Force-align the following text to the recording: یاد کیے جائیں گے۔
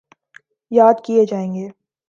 یاد 0.71 0.95
کیے 1.05 1.25
جائیں 1.25 1.53
گے۔ 1.55 1.67